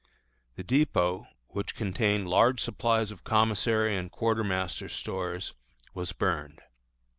[0.55, 5.53] The dépôt, which contained large supplies of commissary and quartermaster stores,
[5.93, 6.59] was burned.